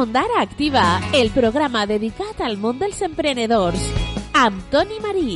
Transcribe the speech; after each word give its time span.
Ondara 0.00 0.40
Activa, 0.40 0.98
el 1.12 1.28
programa 1.28 1.82
dedicat 1.84 2.38
al 2.40 2.54
món 2.56 2.78
dels 2.80 3.02
emprenedors, 3.04 3.82
amb 4.32 4.62
Toni 4.72 4.96
Marí. 5.04 5.34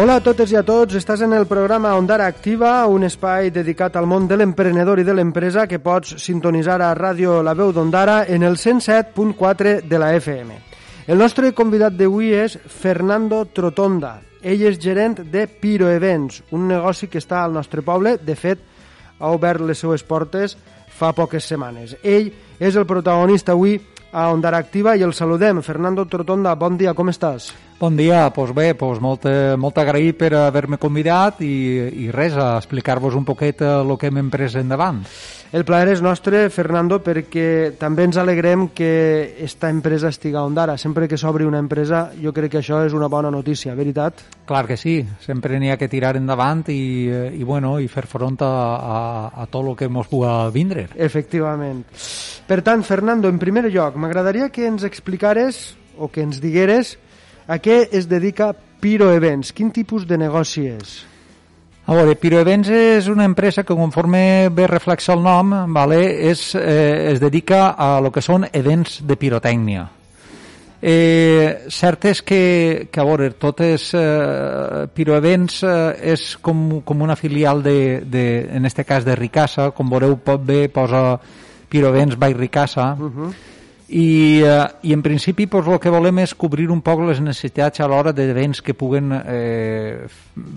Hola 0.00 0.16
a 0.16 0.24
totes 0.24 0.48
i 0.48 0.56
a 0.56 0.64
tots, 0.64 0.96
estàs 0.96 1.26
en 1.28 1.36
el 1.36 1.44
programa 1.44 1.92
Ondara 2.00 2.24
Activa, 2.24 2.72
un 2.88 3.04
espai 3.04 3.52
dedicat 3.52 4.00
al 4.00 4.08
món 4.08 4.24
de 4.32 4.40
l'emprenedor 4.40 5.04
i 5.04 5.04
de 5.04 5.12
l'empresa 5.12 5.68
que 5.68 5.76
pots 5.76 6.16
sintonitzar 6.24 6.80
a 6.80 6.94
Ràdio 6.96 7.42
La 7.44 7.52
Veu 7.52 7.76
d'Ondara 7.76 8.22
en 8.24 8.48
el 8.48 8.56
107.4 8.56 9.82
de 9.84 10.00
la 10.00 10.14
FM. 10.16 10.56
El 11.04 11.20
nostre 11.20 11.52
convidat 11.52 11.92
d'avui 12.00 12.32
és 12.32 12.56
Fernando 12.64 13.44
Trotonda. 13.44 14.22
Ell 14.40 14.70
és 14.72 14.80
gerent 14.80 15.20
de 15.20 15.44
Piro 15.48 15.92
Events, 15.92 16.46
un 16.56 16.64
negoci 16.72 17.12
que 17.12 17.20
està 17.20 17.44
al 17.44 17.52
nostre 17.52 17.84
poble. 17.84 18.16
De 18.16 18.36
fet, 18.36 18.72
ha 19.18 19.30
obert 19.34 19.62
les 19.64 19.78
seues 19.78 20.04
portes 20.06 20.56
fa 20.94 21.12
poques 21.12 21.44
setmanes. 21.44 21.96
Ell 22.02 22.30
és 22.58 22.76
el 22.76 22.86
protagonista 22.86 23.52
avui 23.52 23.78
a 24.12 24.28
Ondara 24.30 24.62
Activa 24.62 24.94
i 24.96 25.02
el 25.02 25.14
saludem. 25.14 25.62
Fernando 25.62 26.06
Trotonda, 26.06 26.54
bon 26.54 26.78
dia, 26.78 26.94
com 26.94 27.10
estàs? 27.10 27.50
Bon 27.74 27.96
dia, 27.98 28.28
doncs 28.30 28.52
bé, 28.54 28.68
doncs 28.78 29.00
molt, 29.02 29.24
molt 29.58 29.78
agraït 29.82 30.14
per 30.14 30.30
haver-me 30.38 30.78
convidat 30.78 31.40
i, 31.42 31.54
i 32.06 32.10
res, 32.14 32.36
a 32.38 32.54
explicar-vos 32.60 33.16
un 33.18 33.26
poquet 33.26 33.64
el 33.66 33.90
que 33.98 34.12
hem 34.12 34.20
emprès 34.22 34.54
endavant. 34.60 35.00
El 35.54 35.66
plaer 35.66 35.90
és 35.90 36.00
nostre, 36.02 36.44
Fernando, 36.54 37.00
perquè 37.02 37.74
també 37.78 38.06
ens 38.06 38.16
alegrem 38.18 38.68
que 38.74 39.36
esta 39.42 39.68
empresa 39.74 40.08
estiga 40.14 40.42
on 40.46 40.54
ara. 40.58 40.78
Sempre 40.78 41.06
que 41.10 41.18
s'obri 41.18 41.46
una 41.46 41.60
empresa, 41.62 42.08
jo 42.22 42.32
crec 42.34 42.54
que 42.54 42.62
això 42.62 42.80
és 42.86 42.94
una 42.94 43.10
bona 43.10 43.30
notícia, 43.30 43.74
veritat? 43.74 44.22
Clar 44.46 44.64
que 44.70 44.78
sí, 44.78 44.96
sempre 45.22 45.58
n'hi 45.58 45.70
ha 45.74 45.78
que 45.78 45.90
tirar 45.90 46.16
endavant 46.18 46.64
i, 46.70 47.06
i, 47.10 47.42
bueno, 47.42 47.76
i 47.82 47.90
fer 47.90 48.06
front 48.10 48.42
a, 48.42 48.50
a, 48.74 48.98
a 49.42 49.46
tot 49.46 49.66
el 49.66 49.78
que 49.78 49.90
ens 49.90 50.10
pugui 50.10 50.34
vindre. 50.54 50.88
Efectivament. 50.94 51.84
Per 52.46 52.62
tant, 52.62 52.86
Fernando, 52.86 53.30
en 53.30 53.38
primer 53.42 53.66
lloc, 53.66 53.98
m'agradaria 53.98 54.50
que 54.54 54.66
ens 54.66 54.86
explicares 54.86 55.74
o 55.98 56.10
que 56.10 56.22
ens 56.22 56.42
digueres 56.42 56.96
a 57.46 57.58
què 57.60 57.88
es 57.92 58.08
dedica 58.08 58.52
Piro 58.80 59.10
Events? 59.12 59.52
Quin 59.52 59.70
tipus 59.72 60.06
de 60.08 60.18
negoci 60.20 60.66
és? 60.68 60.94
A 61.84 61.92
veure, 61.92 62.16
Piro 62.16 62.38
Events 62.40 62.70
és 62.72 63.08
una 63.12 63.26
empresa 63.28 63.64
que 63.64 63.76
conforme 63.76 64.48
bé 64.48 64.68
reflexa 64.70 65.12
el 65.12 65.22
nom, 65.24 65.52
vale, 65.74 66.00
és, 66.30 66.54
eh, 66.56 67.10
es 67.12 67.20
dedica 67.20 67.74
a 67.76 68.00
lo 68.00 68.10
que 68.10 68.22
són 68.24 68.48
events 68.52 69.02
de 69.04 69.16
pirotècnia. 69.20 69.84
Eh, 70.84 71.64
cert 71.72 72.04
és 72.04 72.20
que, 72.22 72.88
que 72.92 73.00
a 73.00 73.04
veure, 73.04 73.30
totes 73.40 73.92
eh, 73.96 74.88
Events 74.96 75.62
eh, 75.62 76.12
és 76.12 76.36
com, 76.36 76.80
com 76.84 77.02
una 77.02 77.16
filial 77.16 77.62
de, 77.62 78.00
de, 78.04 78.48
en 78.52 78.64
este 78.64 78.84
cas 78.84 79.04
de 79.04 79.16
Ricasa, 79.16 79.70
com 79.70 79.88
veureu 79.88 80.16
pot 80.16 80.40
bé 80.40 80.68
posa 80.68 81.18
Events 81.74 82.16
by 82.16 82.32
Ricasa, 82.32 82.94
uh 82.94 83.10
-huh 83.10 83.53
i, 83.88 84.40
eh, 84.44 84.66
i 84.82 84.92
en 84.92 85.02
principi 85.02 85.46
pues, 85.46 85.66
el 85.68 85.80
que 85.80 85.92
volem 85.92 86.22
és 86.24 86.34
cobrir 86.34 86.70
un 86.72 86.80
poc 86.84 87.02
les 87.04 87.20
necessitats 87.20 87.82
a 87.84 87.88
l'hora 87.90 88.14
d'events 88.16 88.62
que 88.64 88.74
puguen 88.74 89.12
eh, 89.12 90.06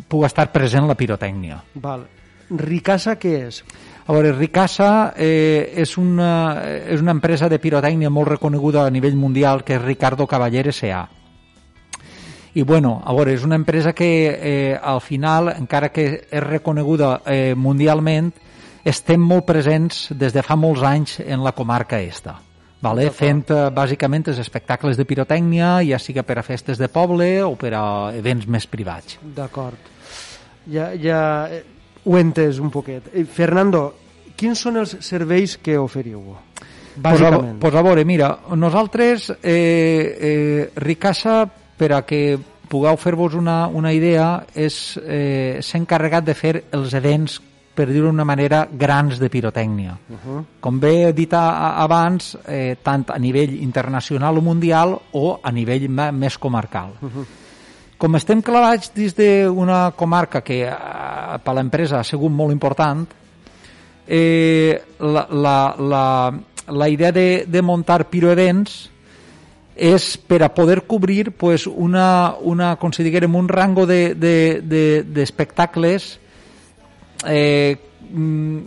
pugui 0.08 0.28
estar 0.28 0.48
present 0.54 0.88
la 0.88 0.96
pirotècnia. 0.96 1.60
Val. 1.84 2.06
Ricasa 2.48 3.18
què 3.20 3.34
és? 3.50 3.60
A 4.08 4.16
veure, 4.16 4.32
Ricasa 4.32 5.12
eh, 5.20 5.74
és, 5.76 5.98
una, 6.00 6.64
és 6.88 7.04
una 7.04 7.12
empresa 7.12 7.50
de 7.52 7.60
pirotècnia 7.60 8.10
molt 8.10 8.32
reconeguda 8.38 8.86
a 8.86 8.94
nivell 8.94 9.20
mundial 9.20 9.66
que 9.68 9.76
és 9.76 9.84
Ricardo 9.84 10.28
Cavaller 10.28 10.70
S.A. 10.72 11.04
I 12.56 12.64
bueno, 12.64 13.02
a 13.06 13.14
veure, 13.14 13.36
és 13.36 13.44
una 13.44 13.60
empresa 13.60 13.92
que 13.94 14.08
eh, 14.32 14.80
al 14.82 15.02
final, 15.04 15.52
encara 15.52 15.92
que 15.92 16.08
és 16.32 16.44
reconeguda 16.48 17.20
eh, 17.28 17.54
mundialment, 17.54 18.32
estem 18.88 19.20
molt 19.20 19.46
presents 19.46 20.08
des 20.16 20.32
de 20.34 20.42
fa 20.42 20.56
molts 20.56 20.88
anys 20.88 21.20
en 21.28 21.44
la 21.44 21.52
comarca 21.52 22.00
esta 22.00 22.40
vale? 22.82 23.10
fent 23.12 23.52
uh, 23.54 23.68
bàsicament 23.74 24.28
els 24.32 24.42
espectacles 24.44 24.98
de 24.98 25.06
pirotècnia, 25.08 25.78
ja 25.88 26.00
siga 26.02 26.24
per 26.24 26.40
a 26.40 26.46
festes 26.46 26.80
de 26.82 26.90
poble 26.92 27.30
o 27.44 27.56
per 27.60 27.74
a 27.78 27.86
events 28.18 28.48
més 28.48 28.68
privats. 28.70 29.20
D'acord. 29.22 29.94
Ja, 30.68 30.92
ja 30.94 31.22
eh, 31.52 31.64
ho 32.04 32.18
he 32.18 32.24
entès 32.24 32.60
un 32.60 32.72
poquet. 32.74 33.10
Eh, 33.14 33.26
Fernando, 33.26 33.88
quins 34.38 34.60
són 34.60 34.82
els 34.84 34.98
serveis 35.06 35.58
que 35.64 35.78
oferiu? 35.80 36.36
Bàsicament. 36.98 37.58
Pues 37.58 37.58
a, 37.58 37.62
pues 37.62 37.76
a 37.76 37.84
veure, 37.86 38.06
mira, 38.06 38.30
nosaltres, 38.56 39.32
eh, 39.42 40.18
eh, 40.20 40.70
Ricasa, 40.76 41.44
per 41.78 41.92
a 41.94 42.02
que 42.06 42.38
pugueu 42.68 42.98
fer-vos 43.00 43.38
una, 43.38 43.68
una 43.68 43.94
idea, 43.96 44.44
és 44.56 44.98
eh, 45.04 45.60
s'ha 45.64 45.80
encarregat 45.80 46.26
de 46.28 46.36
fer 46.36 46.54
els 46.76 46.96
events 46.98 47.40
per 47.78 47.92
dir-ho 47.92 48.10
d'una 48.10 48.26
manera, 48.26 48.64
grans 48.72 49.20
de 49.22 49.30
pirotècnia. 49.30 49.94
Uh 50.10 50.16
-huh. 50.18 50.46
Com 50.60 50.80
bé 50.80 51.10
he 51.10 51.14
dit 51.14 51.34
abans, 51.34 52.38
eh, 52.48 52.78
tant 52.82 53.06
a 53.10 53.20
nivell 53.20 53.54
internacional 53.62 54.38
o 54.38 54.42
mundial 54.42 55.00
o 55.12 55.40
a 55.44 55.52
nivell 55.52 55.90
més 55.90 56.38
comarcal. 56.38 56.94
Uh 57.02 57.10
-huh. 57.10 57.26
Com 57.98 58.16
estem 58.16 58.42
clavats 58.42 58.92
dins 58.94 59.16
d'una 59.16 59.92
comarca 59.96 60.42
que 60.42 60.64
eh, 60.64 60.74
per 61.44 61.54
l'empresa 61.54 62.00
ha 62.00 62.04
sigut 62.04 62.32
molt 62.32 62.52
important, 62.52 63.08
eh, 64.08 64.82
la, 65.00 65.28
la, 65.30 65.76
la, 65.78 66.34
la 66.68 66.90
idea 66.90 67.12
de, 67.12 67.46
de 67.48 67.62
muntar 67.62 68.10
piroevents 68.10 68.90
és 69.76 70.18
per 70.18 70.42
a 70.44 70.54
poder 70.54 70.88
cobrir 70.88 71.32
pues, 71.32 71.68
una, 71.68 72.34
una, 72.42 72.76
com 72.78 72.92
si 72.92 73.04
diguérem, 73.04 73.36
un 73.36 73.48
rango 73.48 73.86
d'espectacles 73.86 74.62
de, 74.64 75.04
de, 75.06 76.18
de 76.20 76.27
eh, 77.26 77.78
mm, 78.12 78.58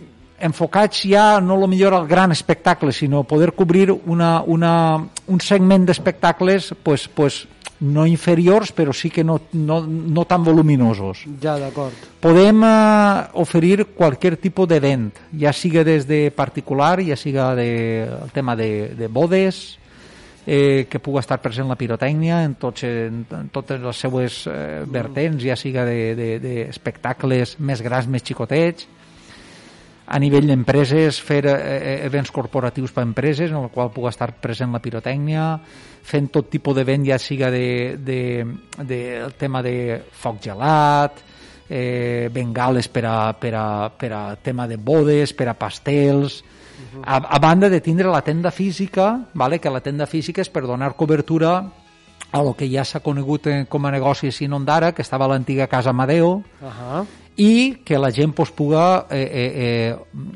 enfocats 0.41 1.05
ja 1.05 1.39
no 1.39 1.55
lo 1.55 1.67
millor 1.67 1.93
al 1.93 2.07
gran 2.07 2.31
espectacle, 2.31 2.91
sinó 2.91 3.23
poder 3.23 3.53
cobrir 3.53 3.91
una, 3.91 4.41
una, 4.41 5.07
un 5.27 5.39
segment 5.39 5.85
d'espectacles 5.85 6.73
pues, 6.83 7.07
pues, 7.07 7.47
no 7.81 8.05
inferiors, 8.05 8.71
però 8.71 8.93
sí 8.93 9.09
que 9.09 9.23
no, 9.23 9.41
no, 9.53 9.81
no 9.81 10.25
tan 10.25 10.43
voluminosos. 10.43 11.25
Ja, 11.41 11.57
d'acord. 11.57 11.97
Podem 12.21 12.61
eh, 12.63 13.23
oferir 13.41 13.87
qualsevol 13.97 14.37
tipus 14.37 14.69
d'event, 14.69 15.09
ja 15.33 15.51
siga 15.53 15.83
des 15.83 16.05
de 16.07 16.29
particular, 16.29 17.01
ja 17.01 17.17
siga 17.17 17.55
de, 17.57 18.05
el 18.05 18.31
tema 18.31 18.55
de, 18.55 18.93
de 18.93 19.07
bodes, 19.09 19.80
eh, 20.45 20.87
que 20.89 20.99
pugui 20.99 21.21
estar 21.21 21.41
present 21.41 21.69
la 21.69 21.77
pirotècnia 21.77 22.41
en, 22.45 22.55
tots, 22.61 22.85
en, 22.87 23.25
en 23.29 23.51
totes 23.53 23.81
les 23.81 24.01
seues 24.05 24.41
eh, 24.49 24.81
vertents, 24.87 25.43
ja 25.43 25.57
siga 25.59 25.85
d'espectacles 25.85 27.55
de, 27.55 27.59
de, 27.59 27.67
més 27.71 27.83
grans, 27.85 28.09
més 28.09 28.25
xicotets, 28.25 28.87
a 30.11 30.19
nivell 30.19 30.49
d'empreses, 30.49 31.21
fer 31.23 31.45
eh, 31.47 31.55
eh, 31.55 31.97
events 32.07 32.33
corporatius 32.35 32.91
per 32.91 33.05
empreses 33.05 33.51
en 33.51 33.61
el 33.61 33.69
qual 33.71 33.93
pugui 33.95 34.09
estar 34.09 34.33
present 34.43 34.73
la 34.73 34.81
pirotècnia, 34.83 35.45
fent 36.03 36.27
tot 36.33 36.49
tipus 36.51 36.75
d'event, 36.75 37.05
ja 37.07 37.19
siga 37.21 37.51
de, 37.53 37.95
de, 37.95 38.21
de, 38.81 39.01
tema 39.39 39.61
de 39.63 40.01
foc 40.11 40.41
gelat, 40.43 41.21
eh, 41.69 42.27
bengales 42.33 42.89
per 42.91 43.05
a, 43.07 43.17
per, 43.39 43.53
a, 43.55 43.67
per 43.95 44.11
a 44.11 44.23
tema 44.35 44.67
de 44.67 44.75
bodes, 44.75 45.31
per 45.37 45.47
a 45.47 45.55
pastels, 45.55 46.41
a, 47.03 47.17
a 47.17 47.39
banda 47.39 47.69
de 47.69 47.81
tindre 47.81 48.07
la 48.07 48.21
tenda 48.21 48.51
física, 48.51 49.27
vale? 49.33 49.59
que 49.59 49.69
la 49.69 49.81
tenda 49.81 50.05
física 50.05 50.41
és 50.41 50.49
per 50.49 50.65
donar 50.67 50.95
cobertura 50.95 51.71
a 52.31 52.41
lo 52.41 52.53
que 52.55 52.69
ja 52.71 52.83
s'ha 52.87 53.01
conegut 53.03 53.47
com 53.67 53.85
a 53.85 53.91
negoci 53.91 54.29
a 54.31 54.31
Sinondara, 54.31 54.93
que 54.95 55.01
estava 55.01 55.25
a 55.25 55.33
l'antiga 55.33 55.67
Casa 55.67 55.89
Amadeo, 55.89 56.43
uh 56.61 56.67
-huh. 56.67 57.05
i 57.35 57.81
que 57.83 57.97
la 57.97 58.11
gent 58.11 58.33
pues, 58.33 58.51
puga 58.51 59.07
eh, 59.09 59.17
eh, 59.19 59.51
eh, 59.55 59.95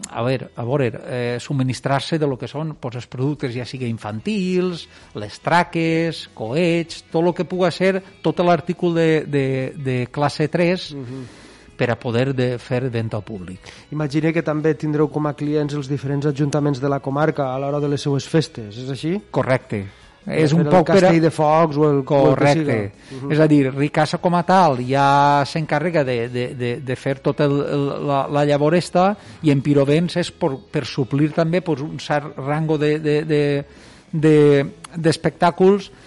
a 0.09 0.21
veure, 0.21 0.49
a 0.55 0.63
veure 0.63 0.91
eh, 1.07 1.37
subministrar-se 1.39 2.17
de 2.17 2.27
lo 2.27 2.37
que 2.37 2.47
són 2.47 2.75
pues, 2.75 2.95
els 2.95 3.07
productes 3.07 3.53
ja 3.53 3.65
sigui 3.65 3.87
infantils, 3.87 4.87
les 5.13 5.39
traques, 5.39 6.29
coets, 6.33 7.03
tot 7.11 7.25
el 7.25 7.33
que 7.33 7.45
puga 7.45 7.71
ser 7.71 8.01
tot 8.21 8.39
l'artícul 8.39 8.95
de, 8.95 9.25
de, 9.25 9.73
de 9.77 10.07
classe 10.07 10.47
3 10.47 10.91
uh 10.91 10.97
-huh 10.97 11.44
per 11.77 11.91
a 11.91 11.99
poder 11.99 12.33
de 12.35 12.55
fer 12.61 12.85
venda 12.89 13.17
al 13.17 13.25
públic. 13.27 13.59
Imagine 13.91 14.33
que 14.33 14.43
també 14.45 14.73
tindreu 14.79 15.09
com 15.11 15.27
a 15.27 15.35
clients 15.37 15.75
els 15.75 15.91
diferents 15.91 16.25
ajuntaments 16.31 16.81
de 16.81 16.89
la 16.89 16.99
comarca 16.99 17.51
a 17.53 17.59
l'hora 17.59 17.79
de 17.83 17.91
les 17.91 18.01
seues 18.01 18.27
festes, 18.27 18.77
és 18.85 18.89
així? 18.89 19.17
Correcte. 19.31 19.85
És 20.25 20.53
un 20.57 20.65
poc 20.65 20.87
per 20.89 21.03
a... 21.05 21.11
de 21.21 21.29
Focs 21.29 21.77
o 21.77 21.85
el, 21.91 22.03
Correcte. 22.05 22.63
O 22.65 22.71
el 22.71 22.85
uh 22.85 23.21
-huh. 23.21 23.33
És 23.33 23.39
a 23.39 23.47
dir, 23.47 23.71
Ricassa 23.73 24.17
com 24.17 24.33
a 24.35 24.43
tal 24.43 24.77
ja 24.81 25.43
s'encarrega 25.45 26.03
de, 26.03 26.29
de, 26.29 26.55
de, 26.55 26.81
de 26.81 26.95
fer 26.95 27.19
tota 27.19 27.47
la, 27.47 28.27
la 28.27 28.45
llavoresta 28.45 29.15
i 29.43 29.51
en 29.51 29.61
Pirovents 29.61 30.15
és 30.17 30.31
per, 30.31 30.57
per 30.71 30.85
suplir 30.85 31.31
també 31.31 31.61
pues, 31.61 31.81
un 31.81 31.99
cert 31.99 32.37
rango 32.37 32.77
d'espectacles 32.77 33.11
de, 34.11 35.91
de, 35.91 35.91
de, 35.91 36.04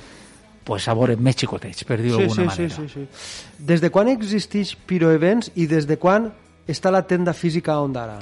pues, 0.69 0.85
a 0.85 0.93
veure, 0.93 1.17
més 1.17 1.39
xicotets, 1.41 1.87
per 1.89 1.97
dir-ho 2.03 2.19
sí, 2.19 2.27
d'alguna 2.27 2.53
sí, 2.53 2.67
manera. 2.67 2.75
Sí, 2.75 2.89
sí, 2.93 3.07
sí. 3.09 3.63
Des 3.71 3.81
de 3.81 3.89
quan 3.95 4.11
existeix 4.13 4.75
Piroevents 4.89 5.49
i 5.57 5.65
des 5.71 5.89
de 5.89 5.97
quan 5.97 6.29
està 6.69 6.93
la 6.93 7.07
tenda 7.09 7.33
física 7.33 7.79
a 7.79 8.19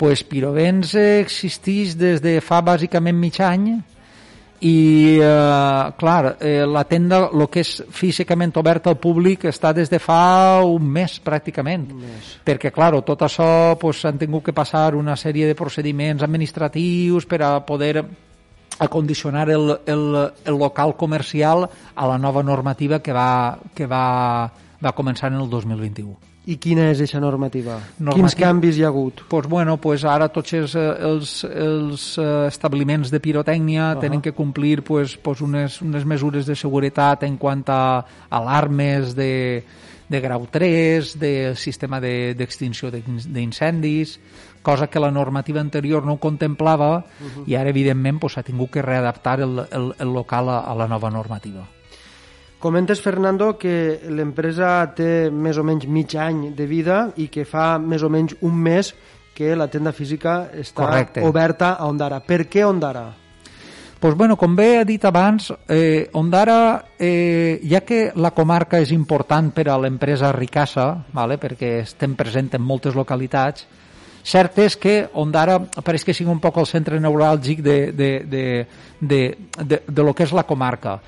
Pues 0.00 0.24
Pirovents 0.24 0.94
existeix 0.96 1.94
des 1.94 2.20
de 2.20 2.40
fa 2.40 2.60
bàsicament 2.60 3.16
mig 3.16 3.38
any 3.40 3.82
i 4.60 5.18
eh, 5.22 5.92
clar, 5.96 6.36
eh, 6.40 6.66
la 6.66 6.82
tenda 6.84 7.30
el 7.32 7.46
que 7.48 7.60
és 7.60 7.84
físicament 7.90 8.50
oberta 8.56 8.90
al 8.90 8.98
públic 8.98 9.44
està 9.44 9.72
des 9.72 9.88
de 9.88 9.98
fa 9.98 10.64
un 10.64 10.84
mes 10.84 11.20
pràcticament 11.22 11.86
un 11.92 12.00
mes. 12.02 12.32
perquè 12.44 12.72
clar, 12.72 12.92
tot 13.04 13.22
això 13.22 13.78
pues, 13.80 14.02
han 14.04 14.18
tingut 14.18 14.44
que 14.44 14.52
passar 14.52 14.96
una 14.96 15.16
sèrie 15.16 15.46
de 15.46 15.54
procediments 15.54 16.22
administratius 16.22 17.26
per 17.26 17.42
a 17.42 17.60
poder 17.64 18.04
acondicionar 18.80 19.50
el, 19.50 19.76
el, 19.86 20.02
el 20.44 20.58
local 20.58 20.96
comercial 20.96 21.68
a 21.94 22.08
la 22.08 22.18
nova 22.18 22.42
normativa 22.42 22.98
que 23.00 23.12
va, 23.12 23.58
que 23.74 23.86
va, 23.86 24.50
va 24.80 24.96
començar 24.96 25.30
en 25.30 25.38
el 25.42 25.48
2021 25.52 26.30
i 26.50 26.56
quina 26.56 26.88
és 26.90 27.02
aquesta 27.02 27.20
normativa? 27.20 27.76
normativa? 27.98 28.16
Quins 28.16 28.36
canvis 28.38 28.78
hi 28.78 28.84
ha 28.84 28.88
hagut? 28.88 29.22
Pues, 29.28 29.46
bueno, 29.50 29.76
pues 29.82 30.04
ara 30.08 30.30
tots 30.32 30.54
els, 30.56 30.74
els, 30.74 31.34
els 31.44 32.06
establiments 32.48 33.12
de 33.12 33.20
pirotècnia 33.20 33.90
uh 33.90 33.96
-huh. 33.96 34.00
tenen 34.00 34.22
que 34.22 34.32
complir 34.32 34.82
pues, 34.82 35.16
pues 35.16 35.40
unes, 35.40 35.80
unes 35.82 36.04
mesures 36.04 36.46
de 36.46 36.56
seguretat 36.56 37.22
en 37.24 37.36
quant 37.36 37.68
a 37.68 38.04
alarmes 38.30 39.14
de, 39.14 39.64
de 40.08 40.20
grau 40.20 40.46
3, 40.50 41.18
del 41.18 41.56
sistema 41.56 42.00
d'extinció 42.00 42.90
de, 42.90 43.02
d'incendis, 43.28 44.18
cosa 44.62 44.88
que 44.88 45.00
la 45.00 45.10
normativa 45.10 45.60
anterior 45.60 46.04
no 46.04 46.18
contemplava 46.18 46.98
uh 46.98 47.02
-huh. 47.02 47.44
i 47.46 47.56
ara, 47.56 47.70
evidentment, 47.70 48.20
s'ha 48.20 48.42
pues, 48.42 48.46
tingut 48.46 48.70
que 48.70 48.82
readaptar 48.82 49.40
el, 49.40 49.66
el, 49.70 49.94
el 49.98 50.12
local 50.12 50.48
a, 50.48 50.60
a 50.60 50.74
la 50.74 50.86
nova 50.86 51.10
normativa. 51.10 51.66
Comentes, 52.60 53.00
Fernando, 53.00 53.56
que 53.56 54.02
l'empresa 54.12 54.92
té 54.94 55.30
més 55.32 55.56
o 55.56 55.62
menys 55.64 55.86
mig 55.88 56.14
any 56.14 56.54
de 56.54 56.66
vida 56.66 57.10
i 57.16 57.28
que 57.28 57.46
fa 57.46 57.78
més 57.78 58.02
o 58.02 58.10
menys 58.10 58.36
un 58.42 58.54
mes 58.54 58.94
que 59.32 59.56
la 59.56 59.68
tenda 59.68 59.92
física 59.92 60.50
està 60.52 60.84
Correcte. 60.84 61.22
oberta 61.24 61.72
a 61.80 61.86
Ondara. 61.86 62.20
Per 62.20 62.44
què 62.50 62.62
Ondara? 62.66 63.06
Pues 64.00 64.14
bueno, 64.14 64.36
com 64.36 64.54
bé 64.56 64.80
he 64.80 64.84
dit 64.84 65.04
abans, 65.04 65.54
eh, 65.68 66.10
Ondara, 66.12 66.84
eh, 66.98 67.60
ja 67.64 67.80
que 67.80 68.12
la 68.14 68.30
comarca 68.32 68.78
és 68.80 68.92
important 68.92 69.50
per 69.52 69.68
a 69.68 69.78
l'empresa 69.78 70.32
Ricassa, 70.32 71.04
vale, 71.12 71.36
perquè 71.36 71.80
estem 71.80 72.14
present 72.16 72.48
en 72.56 72.62
moltes 72.62 72.94
localitats, 72.94 73.66
cert 74.24 74.58
és 74.58 74.76
que 74.76 75.08
Ondara 75.14 75.58
pareix 75.60 76.04
que 76.04 76.14
sigui 76.14 76.30
un 76.30 76.40
poc 76.40 76.60
el 76.60 76.68
centre 76.68 77.00
neuràlgic 77.00 77.62
de, 77.64 77.78
de, 77.92 78.10
de, 78.28 78.44
de, 79.00 79.20
de, 79.64 79.82
de 79.86 80.02
lo 80.02 80.14
que 80.14 80.28
és 80.28 80.36
la 80.36 80.46
comarca 80.48 80.98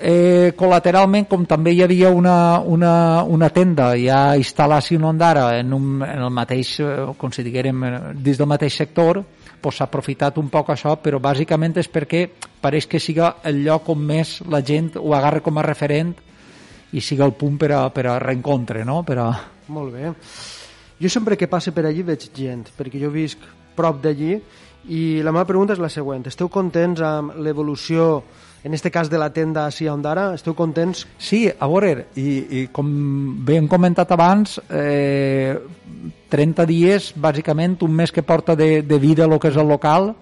eh, 0.00 0.52
col·lateralment, 0.56 1.26
com 1.28 1.46
també 1.48 1.72
hi 1.72 1.82
havia 1.84 2.10
una, 2.12 2.60
una, 2.60 3.22
una 3.22 3.48
tenda 3.50 3.92
ja 4.00 4.36
instal·lació 4.36 5.00
Ondara 5.06 5.58
en, 5.58 5.72
un, 5.72 6.02
en 6.04 6.22
el 6.22 6.30
mateix, 6.30 6.78
eh, 6.80 6.92
com 7.18 7.32
si 7.32 7.44
diguérem, 7.46 7.84
eh, 7.84 8.00
dins 8.14 8.38
del 8.38 8.50
mateix 8.50 8.76
sector, 8.76 9.22
s'ha 9.56 9.62
pues, 9.62 9.80
aprofitat 9.82 10.36
un 10.38 10.50
poc 10.52 10.68
això, 10.70 10.92
però 11.02 11.18
bàsicament 11.18 11.80
és 11.80 11.88
perquè 11.90 12.26
pareix 12.62 12.86
que 12.86 13.00
siga 13.02 13.36
el 13.42 13.64
lloc 13.64 13.88
on 13.90 14.04
més 14.12 14.38
la 14.52 14.60
gent 14.62 14.92
ho 15.00 15.14
agarra 15.16 15.42
com 15.42 15.58
a 15.58 15.64
referent 15.66 16.12
i 16.92 17.00
siga 17.00 17.26
el 17.26 17.34
punt 17.34 17.56
per 17.58 17.72
a, 17.74 17.80
per 17.90 18.06
a 18.06 18.18
reencontre, 18.22 18.84
no? 18.84 19.02
Per 19.02 19.18
a... 19.18 19.26
Molt 19.74 19.96
bé. 19.96 20.12
Jo 21.00 21.10
sempre 21.12 21.36
que 21.36 21.48
passe 21.48 21.72
per 21.76 21.84
allí 21.86 22.02
veig 22.06 22.30
gent, 22.34 22.70
perquè 22.76 23.00
jo 23.02 23.10
visc 23.12 23.42
prop 23.76 24.00
d'allí, 24.00 24.38
i 24.88 25.20
la 25.26 25.32
meva 25.34 25.44
pregunta 25.48 25.74
és 25.74 25.82
la 25.82 25.90
següent. 25.92 26.24
Esteu 26.30 26.48
contents 26.52 27.02
amb 27.04 27.34
l'evolució 27.42 28.22
en 28.66 28.74
este 28.74 28.90
cas 28.90 29.10
de 29.10 29.18
la 29.18 29.32
tenda 29.32 29.66
a 29.66 29.92
Ondara, 29.92 30.34
esteu 30.34 30.54
contents? 30.54 31.06
Sí, 31.18 31.46
a 31.46 31.68
veure, 31.70 32.08
i, 32.16 32.30
i 32.50 32.66
com 32.74 32.88
bé 33.46 33.60
hem 33.60 33.68
comentat 33.68 34.10
abans, 34.10 34.56
eh, 34.70 35.54
30 36.28 36.66
dies, 36.66 37.12
bàsicament, 37.14 37.76
un 37.86 37.94
mes 37.94 38.10
que 38.10 38.24
porta 38.26 38.56
de, 38.56 38.82
de 38.82 38.98
vida 38.98 39.24
el 39.24 39.38
que 39.38 39.52
és 39.52 39.56
el 39.56 39.68
local, 39.68 40.14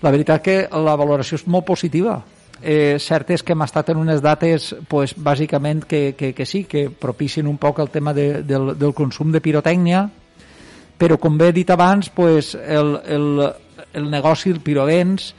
la 0.00 0.10
veritat 0.10 0.40
que 0.40 0.56
la 0.72 0.96
valoració 0.96 1.36
és 1.36 1.44
molt 1.46 1.66
positiva. 1.68 2.22
Eh, 2.62 2.96
cert 2.98 3.30
és 3.34 3.42
que 3.44 3.52
hem 3.52 3.62
estat 3.62 3.90
en 3.92 3.98
unes 4.00 4.22
dates 4.24 4.70
pues, 4.88 5.12
bàsicament 5.12 5.84
que, 5.84 6.14
que, 6.16 6.32
que 6.32 6.46
sí, 6.46 6.64
que 6.64 6.88
propicien 6.88 7.46
un 7.46 7.58
poc 7.60 7.82
el 7.84 7.90
tema 7.92 8.14
de, 8.16 8.42
del, 8.42 8.72
del 8.78 8.94
consum 8.96 9.30
de 9.32 9.42
pirotècnia, 9.44 10.06
però 10.96 11.18
com 11.20 11.36
bé 11.36 11.50
he 11.50 11.56
dit 11.56 11.70
abans, 11.70 12.08
pues, 12.08 12.54
el, 12.56 12.96
el, 13.04 13.44
el 13.92 14.08
negoci, 14.10 14.54
el 14.54 14.62
pirovents, 14.64 15.34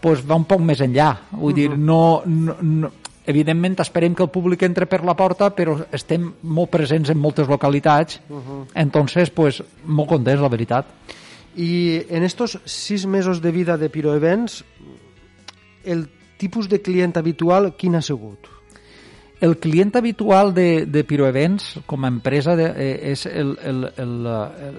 pues, 0.00 0.24
va 0.24 0.38
un 0.40 0.48
poc 0.48 0.64
més 0.64 0.80
enllà. 0.80 1.12
Vull 1.30 1.52
uh 1.52 1.52
-huh. 1.52 1.54
dir, 1.54 1.78
no, 1.78 2.22
no, 2.24 2.56
no, 2.60 2.90
evidentment 3.26 3.78
esperem 3.80 4.14
que 4.14 4.22
el 4.22 4.30
públic 4.30 4.62
entre 4.62 4.86
per 4.86 5.04
la 5.04 5.14
porta, 5.14 5.54
però 5.54 5.76
estem 5.92 6.32
molt 6.42 6.70
presents 6.70 7.10
en 7.10 7.18
moltes 7.18 7.48
localitats, 7.48 8.20
uh 8.28 8.36
-huh. 8.36 8.66
entonces, 8.74 9.30
pues, 9.30 9.62
molt 9.84 10.08
contents, 10.08 10.40
la 10.40 10.48
veritat. 10.48 10.86
I 11.54 12.02
en 12.08 12.22
estos 12.22 12.58
sis 12.64 13.06
mesos 13.06 13.42
de 13.42 13.52
vida 13.52 13.76
de 13.76 13.90
Piroevents, 13.90 14.64
el 15.84 16.08
tipus 16.42 16.68
de 16.68 16.82
client 16.82 17.16
habitual 17.16 17.72
quin 17.78 17.94
ha 17.96 18.02
sigut? 18.02 18.50
El 19.42 19.56
client 19.58 19.96
habitual 19.98 20.52
de, 20.54 20.86
de 20.86 21.02
Piroevents 21.02 21.80
com 21.86 22.04
a 22.04 22.10
empresa 22.12 22.54
de, 22.58 22.68
eh, 22.78 23.10
és 23.10 23.26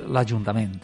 l'Ajuntament. 0.08 0.78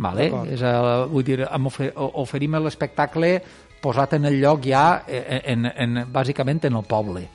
Vale? 0.00 0.28
És, 0.52 0.62
el, 0.64 1.08
vull 1.12 1.24
dir, 1.24 1.42
ofer, 1.44 1.90
oferim 2.20 2.56
l'espectacle 2.60 3.40
posat 3.80 4.16
en 4.16 4.28
el 4.28 4.38
lloc 4.40 4.64
ja 4.64 5.02
eh, 5.08 5.42
en, 5.52 5.68
en, 5.68 6.04
bàsicament 6.12 6.64
en 6.68 6.80
el 6.80 6.86
poble. 6.88 7.26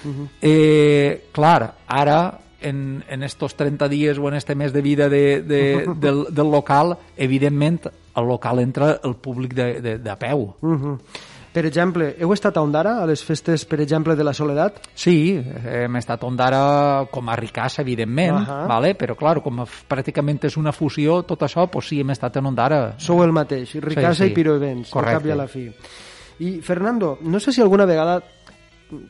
Uh 0.00 0.08
-huh. 0.08 0.28
eh, 0.40 1.28
clar, 1.32 1.74
ara 1.86 2.40
en, 2.60 3.04
en 3.08 3.22
estos 3.22 3.54
30 3.54 3.88
dies 3.88 4.18
o 4.18 4.28
en 4.28 4.34
este 4.34 4.54
mes 4.54 4.72
de 4.72 4.82
vida 4.82 5.08
de, 5.08 5.42
de, 5.42 5.86
del, 6.00 6.26
del 6.30 6.50
local, 6.50 6.96
evidentment 7.16 7.80
al 8.14 8.26
local 8.26 8.58
entra 8.60 9.00
el 9.04 9.16
públic 9.16 9.54
de, 9.54 9.80
de, 9.80 9.98
de 9.98 10.16
peu. 10.16 10.54
Uh 10.60 10.74
-huh. 10.74 10.98
Per 11.50 11.64
exemple, 11.66 12.12
heu 12.22 12.30
estat 12.30 12.54
a 12.56 12.62
Ondara, 12.62 12.92
a 13.02 13.06
les 13.10 13.24
festes, 13.26 13.64
per 13.66 13.80
exemple, 13.82 14.14
de 14.14 14.22
la 14.22 14.30
Soledat? 14.36 14.76
Sí, 14.94 15.34
hem 15.34 15.96
estat 15.98 16.22
a 16.22 16.28
Ondara 16.28 16.60
com 17.10 17.26
a 17.28 17.34
Ricassa, 17.34 17.82
evidentment, 17.82 18.38
uh 18.38 18.46
-huh. 18.46 18.68
vale? 18.68 18.94
però, 18.94 19.16
clar, 19.16 19.42
com 19.42 19.64
pràcticament 19.88 20.44
és 20.44 20.56
una 20.56 20.72
fusió, 20.72 21.22
tot 21.24 21.42
això, 21.42 21.68
pues 21.68 21.88
sí, 21.88 22.00
hem 22.00 22.10
estat 22.10 22.36
a 22.36 22.40
Ondara. 22.40 22.94
Sou 22.98 23.24
el 23.24 23.32
mateix, 23.32 23.74
Ricassa 23.74 24.14
sí, 24.14 24.24
sí. 24.24 24.30
i 24.30 24.34
Piro 24.34 24.54
Events, 24.54 24.90
Correcte. 24.90 25.18
cap 25.18 25.26
i 25.26 25.30
a 25.30 25.36
la 25.36 25.48
fi. 25.48 25.70
I, 26.38 26.60
Fernando, 26.60 27.18
no 27.22 27.40
sé 27.40 27.52
si 27.52 27.60
alguna 27.60 27.84
vegada 27.84 28.22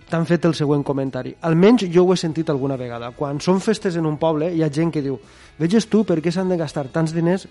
t'han 0.09 0.27
fet 0.27 0.45
el 0.45 0.55
següent 0.55 0.83
comentari. 0.85 1.35
Almenys 1.43 1.87
jo 1.93 2.05
ho 2.05 2.13
he 2.13 2.17
sentit 2.17 2.51
alguna 2.51 2.77
vegada. 2.77 3.13
Quan 3.17 3.41
són 3.41 3.61
festes 3.61 3.97
en 3.97 4.07
un 4.07 4.19
poble, 4.19 4.53
hi 4.53 4.63
ha 4.63 4.71
gent 4.73 4.91
que 4.91 5.03
diu 5.03 5.19
veges 5.59 5.89
tu 5.89 6.05
per 6.05 6.21
què 6.21 6.33
s'han 6.33 6.49
de 6.49 6.57
gastar 6.57 6.89
tants 6.89 7.15
diners 7.17 7.47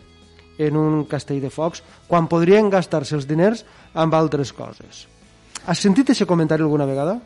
en 0.59 0.75
un 0.77 1.03
castell 1.09 1.39
de 1.41 1.49
focs 1.49 1.81
quan 2.07 2.27
podrien 2.27 2.69
gastar-se 2.69 3.15
els 3.15 3.27
diners 3.27 3.63
amb 3.93 4.13
altres 4.13 4.51
coses. 4.53 5.07
Has 5.65 5.79
sentit 5.79 6.11
aquest 6.11 6.27
comentari 6.29 6.65
alguna 6.65 6.87
vegada? 6.89 7.17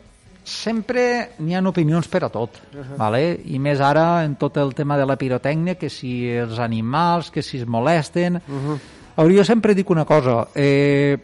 Sempre 0.44 1.34
n'hi 1.40 1.56
ha 1.56 1.62
opinions 1.64 2.06
per 2.12 2.22
a 2.24 2.28
tot, 2.28 2.60
uh 2.72 2.80
-huh. 2.80 2.96
vale? 2.96 3.40
i 3.44 3.58
més 3.58 3.80
ara 3.80 4.24
en 4.24 4.36
tot 4.36 4.56
el 4.56 4.74
tema 4.74 4.96
de 4.96 5.06
la 5.06 5.16
pirotècnia, 5.16 5.74
que 5.74 5.88
si 5.88 6.28
els 6.28 6.58
animals, 6.58 7.30
que 7.30 7.42
si 7.42 7.58
es 7.58 7.66
molesten... 7.66 8.36
Uh 8.36 8.76
-huh. 9.16 9.36
Jo 9.36 9.44
sempre 9.44 9.74
dic 9.74 9.90
una 9.90 10.04
cosa, 10.04 10.48
eh, 10.54 11.16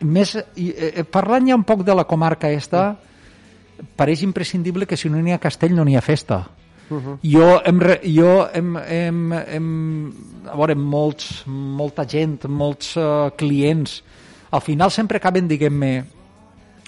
més, 0.00 0.36
eh, 0.56 1.04
parlant 1.10 1.48
ja 1.48 1.54
un 1.54 1.64
poc 1.64 1.82
de 1.82 1.94
la 1.94 2.04
comarca 2.04 2.50
esta, 2.50 2.90
uh 2.90 2.94
-huh. 2.94 3.86
pareix 3.96 4.22
imprescindible 4.22 4.86
que 4.86 4.96
si 4.96 5.08
no 5.08 5.18
n'hi 5.18 5.32
ha 5.32 5.38
castell 5.38 5.74
no 5.74 5.84
n'hi 5.84 5.96
ha 5.96 6.00
festa. 6.00 6.48
Uh 6.90 6.96
-huh. 6.96 7.18
Jo, 7.22 7.60
hem, 7.64 7.80
jo 8.02 8.48
hem, 8.52 8.76
hem, 8.76 9.32
hem, 9.32 10.12
a 10.46 10.56
veure, 10.56 10.74
molts, 10.74 11.44
molta 11.46 12.04
gent, 12.06 12.44
molts 12.48 12.96
uh, 12.96 13.30
clients, 13.36 14.02
al 14.50 14.60
final 14.60 14.90
sempre 14.90 15.16
acaben 15.16 15.48
diguem-me 15.48 16.04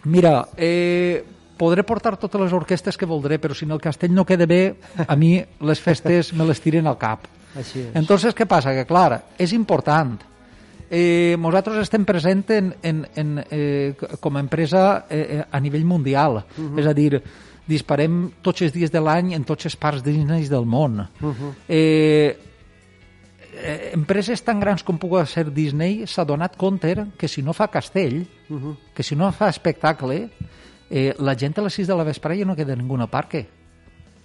mira, 0.04 0.49
eh, 0.57 1.25
podré 1.61 1.85
portar 1.85 2.16
totes 2.16 2.40
les 2.40 2.52
orquestes 2.57 2.97
que 2.97 3.07
voldré, 3.07 3.38
però 3.38 3.54
si 3.54 3.66
en 3.66 3.75
el 3.76 3.80
castell 3.80 4.14
no 4.14 4.25
queda 4.25 4.47
bé, 4.49 4.76
a 5.07 5.16
mi 5.16 5.37
les 5.61 5.80
festes 5.80 6.33
me 6.33 6.47
les 6.49 6.61
tiren 6.61 6.88
al 6.88 6.99
cap. 6.99 7.26
Així 7.54 7.83
és. 7.83 7.95
Entonces, 7.99 8.35
què 8.37 8.47
passa? 8.49 8.73
Que, 8.76 8.87
clar, 8.88 9.21
és 9.38 9.52
important. 9.52 10.16
Eh, 10.90 11.37
nosaltres 11.38 11.85
estem 11.85 12.04
present 12.07 12.49
en, 12.50 12.73
en, 12.83 13.04
en, 13.14 13.37
eh, 13.50 13.92
com 14.21 14.37
a 14.37 14.42
empresa 14.42 15.04
eh, 15.11 15.42
a 15.45 15.61
nivell 15.61 15.85
mundial. 15.85 16.40
Uh 16.57 16.64
-huh. 16.64 16.80
És 16.80 16.87
a 16.87 16.95
dir, 16.95 17.23
disparem 17.70 18.22
tots 18.42 18.64
els 18.66 18.74
dies 18.74 18.90
de 18.92 19.00
l'any 19.02 19.34
en 19.36 19.46
tots 19.46 19.68
els 19.70 19.76
parcs 19.78 20.02
Disney 20.04 20.48
del 20.50 20.66
món. 20.66 21.06
Uh 21.20 21.30
-huh. 21.30 21.52
eh, 21.68 22.36
eh, 23.54 23.90
empreses 23.94 24.42
tan 24.42 24.60
grans 24.60 24.82
com 24.82 24.98
pugui 24.98 25.24
ser 25.26 25.50
Disney 25.52 26.06
s'ha 26.06 26.24
donat 26.24 26.56
compte 26.56 27.06
que 27.16 27.28
si 27.28 27.42
no 27.42 27.52
fa 27.52 27.68
castell, 27.68 28.26
uh 28.48 28.56
-huh. 28.56 28.76
que 28.94 29.02
si 29.02 29.16
no 29.16 29.30
fa 29.32 29.48
espectacle, 29.48 30.30
eh, 30.90 31.14
la 31.18 31.34
gent 31.34 31.58
a 31.58 31.62
les 31.62 31.74
6 31.74 31.86
de 31.86 31.94
la 31.94 32.04
vesprada 32.04 32.38
ja 32.38 32.44
no 32.44 32.56
queda 32.56 32.76
ningú 32.76 32.96
al 32.96 33.08
parc. 33.08 33.46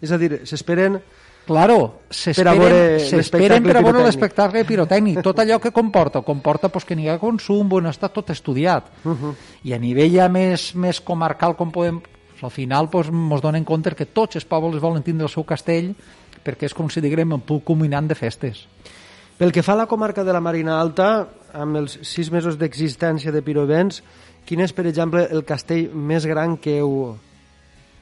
És 0.02 0.12
a 0.12 0.18
dir, 0.18 0.42
s'esperen 0.44 1.02
Claro, 1.46 2.02
s'esperen 2.10 3.62
per 3.62 3.76
a 3.78 3.82
veure 3.86 4.02
l'espectacle 4.02 4.64
pirotècnic. 4.66 5.22
Tot 5.22 5.44
allò 5.44 5.60
que 5.62 5.70
comporta, 5.72 6.24
comporta 6.26 6.72
pues, 6.74 6.88
que 6.90 6.96
n'hi 6.98 7.06
ha 7.08 7.20
consum, 7.22 7.70
bueno, 7.70 7.92
està 7.94 8.10
tot 8.10 8.32
estudiat. 8.34 8.90
Uh 9.04 9.12
-huh. 9.14 9.34
I 9.64 9.74
a 9.74 9.78
nivell 9.78 10.12
ja 10.12 10.28
més, 10.28 10.74
més 10.74 11.00
comarcal, 11.00 11.56
com 11.56 11.72
podem 11.72 12.02
al 12.44 12.52
final 12.52 12.90
pues, 12.90 13.08
ens 13.08 13.42
donen 13.42 13.64
compte 13.64 13.96
que 13.96 14.06
tots 14.06 14.36
els 14.36 14.46
pobles 14.46 14.82
volen 14.82 15.04
tindre 15.04 15.28
el 15.30 15.34
seu 15.34 15.46
castell 15.48 15.94
perquè 16.46 16.70
és 16.70 16.76
com 16.78 16.90
si 16.92 17.02
diguem 17.02 17.34
el 17.34 17.42
punt 17.42 17.64
culminant 17.66 18.08
de 18.08 18.16
festes. 18.18 18.66
Pel 19.36 19.52
que 19.52 19.64
fa 19.66 19.74
a 19.74 19.82
la 19.82 19.88
comarca 19.90 20.24
de 20.24 20.32
la 20.32 20.40
Marina 20.40 20.78
Alta, 20.80 21.28
amb 21.52 21.82
els 21.82 21.98
sis 22.08 22.30
mesos 22.32 22.60
d'existència 22.60 23.34
de 23.36 23.42
Pirovents, 23.44 24.02
quin 24.46 24.62
és, 24.62 24.72
per 24.72 24.86
exemple, 24.88 25.26
el 25.32 25.44
castell 25.44 25.90
més 25.92 26.28
gran 26.30 26.56
que 26.62 26.78
heu, 26.80 27.18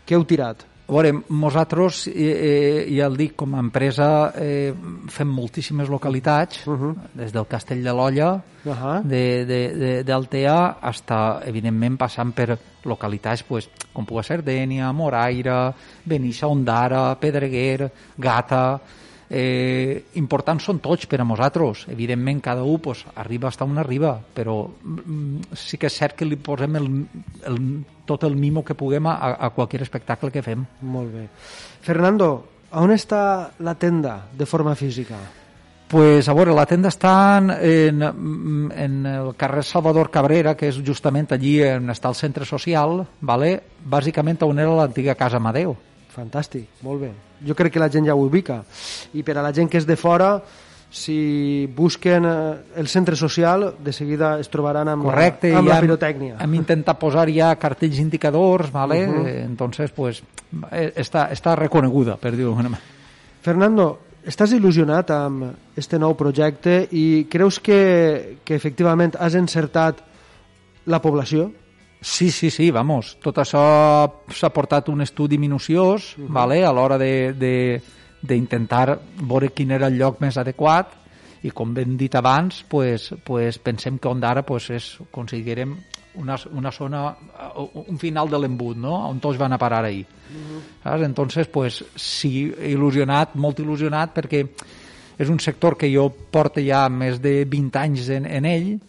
que 0.06 0.18
heu 0.18 0.26
tirat? 0.30 0.66
A 0.84 0.92
veure, 0.92 1.14
nosaltres, 1.30 2.08
eh, 2.08 2.12
eh, 2.14 2.88
ja 2.92 3.06
el 3.08 3.16
dic, 3.16 3.38
com 3.40 3.54
a 3.56 3.62
empresa 3.64 4.34
eh, 4.36 4.74
fem 5.10 5.30
moltíssimes 5.32 5.88
localitats, 5.88 6.68
uh 6.68 6.74
-huh. 6.74 6.96
des 7.14 7.32
del 7.32 7.48
Castell 7.48 7.84
de 7.84 7.94
l'Olla, 7.94 8.42
uh 8.66 8.72
-huh. 8.72 10.04
d'Altea, 10.04 10.78
hasta, 10.82 11.42
evidentment, 11.46 11.98
passant 11.98 12.34
per 12.34 12.60
localitats 12.84 13.44
pues, 13.44 13.70
com 13.94 14.06
pugui 14.06 14.24
ser 14.24 14.44
Dènia, 14.44 14.92
Moraire, 14.92 15.74
Benissa, 16.04 16.48
Ondara, 16.48 17.16
Pedreguer, 17.20 17.92
Gata, 18.18 18.82
eh, 19.30 20.06
importants 20.20 20.66
són 20.68 20.80
tots 20.84 21.08
per 21.10 21.20
a 21.22 21.28
nosaltres. 21.28 21.86
Evidentment, 21.94 22.42
cada 22.44 22.64
un 22.64 22.80
pues, 22.80 23.06
arriba 23.16 23.52
fins 23.52 23.66
on 23.66 23.78
arriba, 23.82 24.16
però 24.36 24.58
mm, 24.68 25.54
sí 25.58 25.78
que 25.78 25.88
és 25.88 26.00
cert 26.00 26.18
que 26.18 26.26
li 26.26 26.38
posem 26.38 26.76
el, 26.80 26.90
el, 27.50 27.60
tot 28.06 28.24
el 28.24 28.36
mimo 28.36 28.64
que 28.64 28.76
puguem 28.76 29.08
a, 29.08 29.16
a 29.34 29.52
qualsevol 29.52 29.88
espectacle 29.88 30.32
que 30.32 30.44
fem. 30.46 30.66
Molt 30.82 31.14
bé. 31.14 31.28
Fernando, 31.82 32.34
on 32.72 32.92
està 32.92 33.54
la 33.60 33.76
tenda 33.76 34.20
de 34.34 34.46
forma 34.46 34.76
física? 34.76 35.20
Pues, 35.94 36.28
a 36.28 36.34
veure, 36.34 36.56
la 36.58 36.66
tenda 36.66 36.90
està 36.90 37.38
en, 37.38 38.02
en 38.02 38.94
el 39.06 39.28
carrer 39.38 39.62
Salvador 39.62 40.10
Cabrera, 40.10 40.56
que 40.58 40.72
és 40.72 40.80
justament 40.82 41.30
allí 41.36 41.60
on 41.68 41.94
està 41.94 42.10
el 42.10 42.18
centre 42.18 42.48
social, 42.50 43.04
vale? 43.22 43.60
bàsicament 43.84 44.42
on 44.48 44.64
era 44.64 44.74
l'antiga 44.74 45.14
Casa 45.20 45.38
Amadeu. 45.38 45.76
Fantàstic, 46.16 46.82
molt 46.82 47.06
bé. 47.06 47.12
Jo 47.48 47.56
crec 47.56 47.74
que 47.74 47.82
la 47.82 47.90
gent 47.90 48.08
ja 48.08 48.16
ho 48.16 48.26
ubica. 48.26 48.64
I 49.14 49.24
per 49.24 49.38
a 49.38 49.44
la 49.46 49.54
gent 49.54 49.70
que 49.70 49.78
és 49.78 49.88
de 49.88 49.98
fora, 50.00 50.38
si 50.94 51.66
busquen 51.74 52.26
eh, 52.26 52.56
el 52.78 52.88
centre 52.88 53.16
social, 53.16 53.74
de 53.80 53.92
seguida 53.92 54.40
es 54.40 54.50
trobaran 54.54 54.92
amb, 54.92 55.08
Correcte, 55.10 55.50
la, 55.50 55.64
amb 55.64 55.72
la 55.72 55.80
pirotècnia. 55.82 56.38
Hem 56.46 56.54
intentat 56.60 57.00
posar 57.02 57.26
ja 57.34 57.50
cartells 57.58 57.98
indicadors, 57.98 58.72
¿vale? 58.72 59.02
Uh 59.08 59.14
-huh. 59.14 59.46
entonces 59.46 59.92
pues 59.92 60.22
eh, 60.72 60.94
està, 60.96 61.32
està 61.32 61.56
reconeguda, 61.56 62.18
per 62.18 62.32
dir-ho 62.32 62.50
d'alguna 62.50 62.70
manera. 62.70 62.88
Fernando, 63.42 64.00
estàs 64.24 64.54
il·lusionat 64.54 65.10
amb 65.12 65.44
este 65.76 65.98
nou 65.98 66.16
projecte 66.16 66.88
i 66.92 67.28
creus 67.30 67.60
que, 67.60 68.38
que 68.44 68.56
efectivament 68.56 69.16
has 69.20 69.36
encertat 69.36 70.00
la 70.86 71.02
població? 71.02 71.52
Sí, 72.04 72.32
sí, 72.32 72.52
sí, 72.52 72.70
vamos. 72.70 73.16
Tot 73.24 73.38
això 73.40 73.64
s'ha 74.28 74.50
portat 74.52 74.90
un 74.92 75.02
estudi 75.02 75.38
minuciós 75.40 76.18
uh 76.18 76.24
-huh. 76.24 76.28
vale? 76.28 76.66
a 76.66 76.74
l'hora 76.74 76.98
d'intentar 76.98 79.00
veure 79.22 79.50
quin 79.50 79.72
era 79.72 79.88
el 79.88 79.98
lloc 79.98 80.20
més 80.20 80.38
adequat 80.38 80.88
i 81.44 81.52
com 81.52 81.74
ben 81.74 81.98
dit 81.98 82.14
abans, 82.16 82.66
pues, 82.68 83.16
pues 83.24 83.58
pensem 83.58 84.00
que 84.00 84.08
Ondara 84.08 84.44
pues, 84.44 84.70
és, 84.70 85.00
considerem 85.12 85.78
una, 86.16 86.38
una 86.52 86.72
zona, 86.72 87.16
un 87.74 87.98
final 87.98 88.30
de 88.30 88.40
l'embut, 88.40 88.78
no? 88.78 89.10
on 89.10 89.20
tots 89.20 89.38
van 89.38 89.54
a 89.54 89.58
parar 89.58 89.86
ahir. 89.86 90.06
Uh 90.06 90.86
-huh. 90.86 91.06
Entonces, 91.06 91.48
pues, 91.48 91.86
sí, 91.96 92.52
il·lusionat, 92.52 93.36
molt 93.36 93.60
il·lusionat, 93.60 94.14
perquè 94.14 94.48
és 95.18 95.30
un 95.30 95.40
sector 95.40 95.78
que 95.78 95.94
jo 95.94 96.10
porto 96.10 96.62
ja 96.62 96.90
més 96.90 97.22
de 97.22 97.46
20 97.46 97.80
anys 97.80 98.10
en, 98.10 98.26
en 98.26 98.46
ell, 98.46 98.80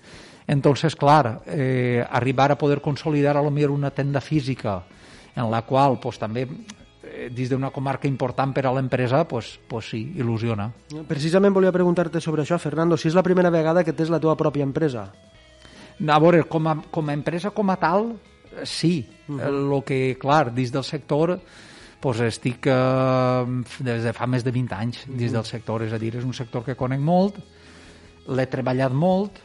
Entonces, 0.47 0.95
clar, 0.97 1.43
eh, 1.47 2.05
arribar 2.11 2.53
a 2.53 2.59
poder 2.59 2.81
consolidar 2.81 3.37
a 3.37 3.43
lo 3.43 3.51
millor 3.51 3.71
una 3.71 3.91
tenda 3.91 4.21
física 4.21 4.83
en 5.35 5.51
la 5.51 5.63
qual 5.63 5.99
pues, 5.99 6.19
també 6.21 6.45
eh, 6.45 7.31
dins 7.33 7.51
d'una 7.51 7.73
comarca 7.73 8.09
important 8.09 8.53
per 8.55 8.67
a 8.69 8.75
l'empresa, 8.77 9.25
pues, 9.29 9.59
pues 9.69 9.89
sí, 9.91 10.03
il·lusiona. 10.21 10.69
Precisament 11.09 11.55
volia 11.57 11.73
preguntar-te 11.73 12.21
sobre 12.21 12.45
això, 12.45 12.59
Fernando, 12.61 12.99
si 13.01 13.09
és 13.09 13.17
la 13.17 13.25
primera 13.25 13.51
vegada 13.51 13.85
que 13.85 13.97
tens 13.97 14.13
la 14.13 14.21
teva 14.21 14.37
pròpia 14.37 14.67
empresa. 14.69 15.09
A 16.05 16.21
veure, 16.21 16.45
com 16.51 16.69
a, 16.69 16.77
com 16.91 17.09
a 17.09 17.17
empresa 17.17 17.55
com 17.55 17.71
a 17.71 17.77
tal, 17.81 18.13
sí. 18.65 19.07
Uh 19.27 19.37
-huh. 19.37 19.49
El 19.49 19.85
que, 19.85 20.19
clar, 20.21 20.53
dins 20.53 20.71
del 20.73 20.85
sector 20.85 21.41
pues 22.05 22.21
estic 22.21 22.67
eh, 22.69 23.45
des 23.81 24.03
de 24.05 24.13
fa 24.13 24.27
més 24.27 24.45
de 24.45 24.53
20 24.53 24.77
anys 24.77 25.07
dins 25.09 25.33
del 25.33 25.47
sector, 25.49 25.83
és 25.87 25.93
a 25.93 25.99
dir, 25.99 26.15
és 26.19 26.25
un 26.25 26.35
sector 26.37 26.63
que 26.63 26.77
conec 26.77 27.01
molt, 27.01 27.39
l'he 28.29 28.47
treballat 28.53 28.93
molt, 28.93 29.41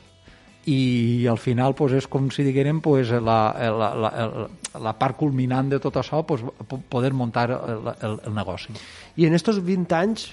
i 0.68 1.26
al 1.30 1.38
final 1.40 1.74
pues, 1.76 1.94
és 1.98 2.08
com 2.08 2.28
si 2.34 2.44
diguérem 2.44 2.82
pues, 2.84 3.12
la, 3.12 3.40
la, 3.56 3.90
la, 3.96 4.48
la 4.84 4.94
part 5.00 5.18
culminant 5.18 5.70
de 5.72 5.80
tot 5.80 5.96
això 6.02 6.22
pues, 6.28 6.44
poder 6.90 7.14
muntar 7.14 7.50
el, 7.56 7.94
el, 7.96 8.20
el 8.28 8.36
negoci. 8.36 8.76
I 9.18 9.30
en 9.30 9.38
estos 9.38 9.62
20 9.64 9.96
anys 9.96 10.28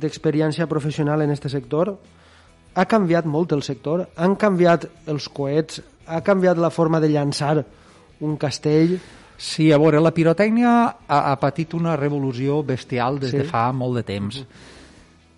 d'experiència 0.00 0.68
professional 0.70 1.22
en 1.22 1.34
este 1.34 1.50
sector 1.52 1.96
ha 2.76 2.84
canviat 2.84 3.26
molt 3.26 3.52
el 3.56 3.62
sector? 3.64 4.06
Han 4.16 4.36
canviat 4.36 4.86
els 5.08 5.28
coets? 5.32 5.80
Ha 6.06 6.20
canviat 6.22 6.58
la 6.60 6.70
forma 6.70 7.00
de 7.00 7.08
llançar 7.08 7.64
un 8.20 8.36
castell? 8.36 8.98
Sí, 9.36 9.70
a 9.72 9.78
veure, 9.80 10.00
la 10.00 10.12
pirotècnia 10.16 10.72
ha, 10.86 11.18
ha 11.32 11.34
patit 11.40 11.74
una 11.76 11.96
revolució 11.96 12.62
bestial 12.64 13.18
des 13.20 13.34
sí? 13.34 13.42
de 13.42 13.48
fa 13.48 13.68
molt 13.76 14.00
de 14.00 14.04
temps. 14.08 14.40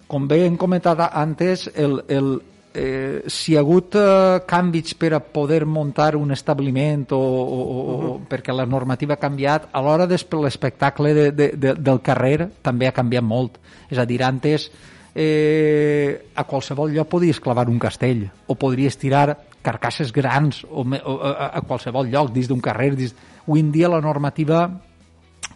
Com 0.09 0.29
bé 0.31 0.45
hem 0.47 0.57
comentat 0.59 1.03
antes, 1.09 1.67
el, 1.75 1.99
el, 2.09 2.37
eh, 2.79 3.23
si 3.27 3.53
hi 3.53 3.57
ha 3.57 3.63
hagut 3.65 3.97
eh, 3.99 4.43
canvis 4.47 4.95
per 4.95 5.13
a 5.17 5.21
poder 5.21 5.65
muntar 5.67 6.15
un 6.17 6.31
establiment 6.33 7.07
o, 7.11 7.19
o, 7.19 7.59
o, 7.59 7.97
uh 7.97 8.05
-huh. 8.05 8.29
perquè 8.29 8.55
la 8.55 8.67
normativa 8.67 9.15
ha 9.15 9.17
canviat, 9.17 9.69
a 9.73 9.83
l'hora 9.83 10.07
de 10.07 10.17
l'espectacle 10.17 11.15
de, 11.15 11.33
de, 11.33 11.49
de, 11.57 11.75
del 11.75 12.01
carrer 12.01 12.49
també 12.63 12.87
ha 12.87 12.93
canviat 12.93 13.25
molt. 13.25 13.59
És 13.91 13.99
a 13.99 14.05
dir, 14.05 14.23
antes 14.23 14.71
eh, 15.15 16.31
a 16.35 16.45
qualsevol 16.45 16.93
lloc 16.93 17.09
podies 17.09 17.41
clavar 17.41 17.69
un 17.69 17.79
castell 17.79 18.31
o 18.47 18.55
podries 18.55 18.97
tirar 18.97 19.37
carcasses 19.63 20.13
grans 20.13 20.65
o, 20.65 20.83
o 20.83 21.21
a, 21.23 21.59
a 21.59 21.61
qualsevol 21.63 22.09
lloc, 22.09 22.33
dins 22.33 22.49
d'un 22.49 22.61
carrer. 22.61 22.95
Dins... 22.95 23.15
Avui 23.47 23.61
en 23.61 23.73
dia 23.73 23.89
la 23.89 24.01
normativa 24.01 24.71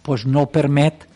pues, 0.02 0.26
no 0.26 0.46
permet 0.46 1.06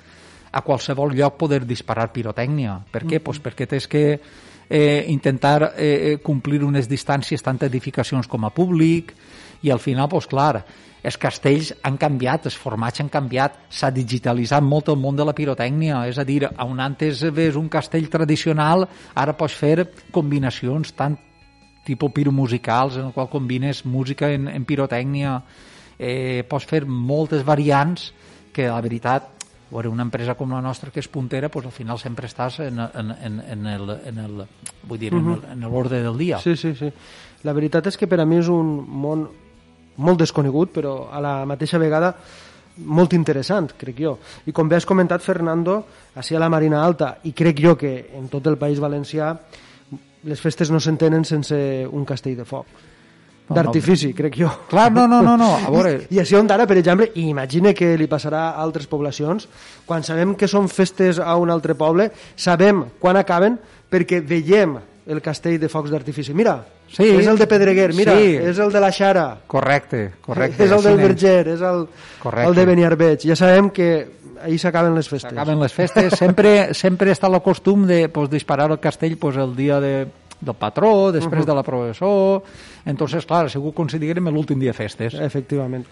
a 0.53 0.63
qualsevol 0.63 1.15
lloc 1.15 1.37
poder 1.37 1.67
disparar 1.67 2.13
pirotècnia. 2.13 2.81
Per 2.91 3.03
què? 3.03 3.17
Uh 3.17 3.21
-huh. 3.21 3.25
pues 3.25 3.43
perquè 3.43 3.67
tens 3.67 3.89
que 3.89 4.21
eh, 4.69 5.05
intentar 5.09 5.73
eh, 5.77 5.87
eh, 5.87 6.19
complir 6.23 6.63
unes 6.65 6.89
distàncies 6.89 7.43
tant 7.43 7.61
edificacions 7.67 8.27
com 8.27 8.45
a 8.45 8.53
públic 8.55 9.15
i 9.63 9.71
al 9.71 9.81
final, 9.81 10.09
doncs 10.09 10.29
clar, 10.31 10.65
els 11.07 11.19
castells 11.23 11.71
han 11.87 11.97
canviat, 12.01 12.49
els 12.49 12.57
formats 12.59 13.01
han 13.01 13.11
canviat, 13.13 13.61
s'ha 13.71 13.93
digitalitzat 13.95 14.65
molt 14.65 14.91
el 14.91 14.99
món 14.99 15.17
de 15.17 15.25
la 15.25 15.35
pirotècnia, 15.37 16.03
és 16.11 16.19
a 16.19 16.25
dir, 16.27 16.43
on 16.65 16.81
antes 16.83 17.23
ves 17.35 17.57
un 17.57 17.69
castell 17.71 18.09
tradicional, 18.11 18.87
ara 19.15 19.37
pots 19.39 19.55
fer 19.55 19.87
combinacions 20.13 20.93
tant 20.99 21.15
tipus 21.87 22.11
piromusicals, 22.13 22.99
en 22.99 23.07
el 23.07 23.15
qual 23.15 23.31
combines 23.31 23.85
música 23.87 24.33
en, 24.35 24.49
en 24.51 24.67
pirotècnia, 24.67 25.39
eh, 25.99 26.43
pots 26.49 26.67
fer 26.67 26.83
moltes 26.87 27.47
variants 27.47 28.11
que 28.53 28.67
la 28.67 28.83
veritat 28.83 29.36
veure, 29.71 29.89
una 29.89 30.05
empresa 30.07 30.37
com 30.39 30.53
la 30.55 30.63
nostra 30.63 30.93
que 30.95 31.01
és 31.03 31.09
puntera, 31.11 31.51
doncs 31.53 31.67
al 31.67 31.75
final 31.75 31.99
sempre 31.99 32.29
estàs 32.31 32.61
en, 32.67 32.79
en, 32.87 33.11
en, 33.13 33.41
en 33.41 33.67
el, 33.67 33.95
en 34.07 34.19
el, 34.23 34.45
vull 34.87 34.99
dir, 34.99 35.13
uh 35.15 35.21
-huh. 35.21 35.53
en 35.53 35.61
l'ordre 35.61 36.03
del 36.03 36.17
dia. 36.17 36.39
Sí, 36.39 36.57
sí, 36.57 36.75
sí. 36.75 36.93
La 37.43 37.53
veritat 37.53 37.87
és 37.87 37.97
que 37.97 38.07
per 38.07 38.21
a 38.21 38.25
mi 38.25 38.39
és 38.39 38.49
un 38.49 38.85
món 38.87 39.29
molt 39.97 40.19
desconegut, 40.19 40.73
però 40.73 41.09
a 41.11 41.21
la 41.21 41.45
mateixa 41.47 41.79
vegada 41.79 42.15
molt 42.77 43.13
interessant, 43.13 43.73
crec 43.77 43.97
jo. 43.99 44.19
I 44.47 44.53
com 44.53 44.69
bé 44.69 44.77
has 44.77 44.87
comentat, 44.87 45.23
Fernando, 45.23 45.87
així 46.15 46.37
a 46.37 46.39
la 46.39 46.49
Marina 46.49 46.85
Alta, 46.85 47.19
i 47.25 47.33
crec 47.33 47.61
jo 47.61 47.77
que 47.77 48.11
en 48.15 48.29
tot 48.29 48.47
el 48.47 48.59
País 48.59 48.79
Valencià 48.79 49.39
les 50.25 50.41
festes 50.41 50.71
no 50.71 50.81
s'entenen 50.81 51.25
sense 51.25 51.87
un 51.91 52.05
castell 52.05 52.37
de 52.37 52.45
foc 52.45 52.67
d'artifici, 53.49 54.11
no. 54.11 54.17
crec 54.19 54.39
jo. 54.41 54.51
Clar, 54.71 54.91
no, 54.93 55.07
no, 55.07 55.21
no, 55.23 55.37
no. 55.39 55.53
A 55.57 55.71
veure... 55.71 55.95
I 56.11 56.21
així 56.23 56.37
on 56.39 56.49
d'ara, 56.51 56.67
per 56.67 56.79
exemple, 56.81 57.11
imagina 57.23 57.73
que 57.77 57.93
li 57.99 58.09
passarà 58.11 58.49
a 58.51 58.65
altres 58.65 58.89
poblacions, 58.91 59.49
quan 59.87 60.07
sabem 60.07 60.35
que 60.39 60.49
són 60.51 60.69
festes 60.73 61.21
a 61.23 61.37
un 61.39 61.53
altre 61.55 61.77
poble, 61.79 62.11
sabem 62.37 62.85
quan 63.03 63.19
acaben 63.21 63.61
perquè 63.91 64.21
veiem 64.27 64.77
el 65.07 65.23
castell 65.23 65.61
de 65.63 65.71
focs 65.71 65.93
d'artifici. 65.95 66.35
Mira, 66.35 66.59
sí, 66.91 67.07
és 67.07 67.31
el 67.31 67.39
de 67.39 67.47
Pedreguer, 67.47 67.93
mira, 67.95 68.17
sí. 68.19 68.35
és 68.51 68.59
el 68.59 68.75
de 68.75 68.83
la 68.83 68.91
Xara. 68.91 69.29
Correcte, 69.47 70.09
correcte. 70.25 70.67
És 70.67 70.75
el 70.75 70.83
del 70.83 70.99
Verger, 70.99 71.43
és 71.55 71.63
el, 71.63 71.87
correcte. 72.23 72.51
el 72.51 72.59
de 72.59 72.67
Beniarbeig. 72.67 73.27
Ja 73.31 73.39
sabem 73.39 73.71
que 73.71 73.91
ahir 74.43 74.59
s'acaben 74.61 74.95
les 74.99 75.09
festes. 75.09 75.31
S'acaben 75.31 75.63
les 75.63 75.73
festes. 75.73 76.19
Sempre, 76.19 76.75
sempre 76.75 77.15
està 77.15 77.31
el 77.31 77.39
costum 77.45 77.87
de 77.87 78.07
pues, 78.11 78.31
disparar 78.31 78.71
el 78.73 78.81
castell 78.83 79.17
pues, 79.19 79.39
el 79.39 79.55
dia 79.57 79.81
de 79.81 80.09
del 80.41 80.55
patró, 80.55 81.13
després 81.13 81.41
uh 81.41 81.45
-huh. 81.45 81.47
de 81.47 81.55
la 81.55 81.63
professor... 81.63 82.43
Entonces, 82.87 83.27
clar, 83.27 83.51
segur 83.51 83.73
que 83.73 83.77
considerem 83.77 84.29
l'últim 84.29 84.59
dia 84.59 84.71
de 84.71 84.79
festes. 84.79 85.15
Efectivament. 85.15 85.85